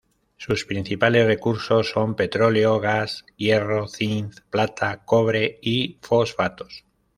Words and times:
Sus 0.35 0.65
principales 0.65 1.27
recursos 1.27 1.91
son 1.91 2.15
petróleo, 2.15 2.79
gas, 2.79 3.23
hierro, 3.37 3.87
zinc, 3.87 4.33
plata, 4.49 5.03
cobre 5.05 5.59
y 5.61 5.99
fosfatos. 6.01 6.85